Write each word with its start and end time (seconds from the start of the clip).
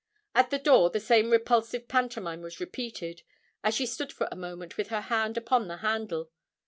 At 0.33 0.49
the 0.49 0.57
door 0.57 0.89
the 0.89 0.99
same 0.99 1.29
repulsive 1.29 1.87
pantomime 1.87 2.41
was 2.41 2.59
repeated, 2.59 3.21
as 3.63 3.75
she 3.75 3.85
stood 3.85 4.11
for 4.11 4.27
a 4.31 4.35
moment 4.35 4.75
with 4.75 4.87
her 4.87 5.01
hand 5.01 5.37
upon 5.37 5.67
the 5.67 5.77
handle. 5.77 6.31